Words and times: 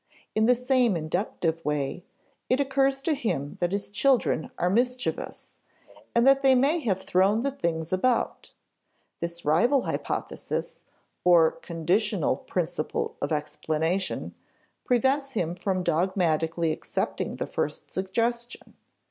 In 0.33 0.47
the 0.47 0.55
same 0.55 0.97
inductive 0.97 1.63
way, 1.63 2.03
it 2.49 2.59
occurs 2.59 3.03
to 3.03 3.13
him 3.13 3.57
that 3.59 3.71
his 3.71 3.87
children 3.87 4.49
are 4.57 4.67
mischievous, 4.67 5.57
and 6.15 6.25
that 6.25 6.41
they 6.41 6.55
may 6.55 6.79
have 6.79 7.03
thrown 7.03 7.41
the 7.41 7.51
things 7.51 7.93
about. 7.93 8.51
This 9.19 9.45
rival 9.45 9.83
hypothesis 9.83 10.85
(or 11.23 11.51
conditional 11.51 12.35
principle 12.35 13.15
of 13.21 13.31
explanation) 13.31 14.33
prevents 14.85 15.33
him 15.33 15.53
from 15.53 15.83
dogmatically 15.83 16.71
accepting 16.71 17.35
the 17.35 17.45
first 17.45 17.91
suggestion. 17.93 18.73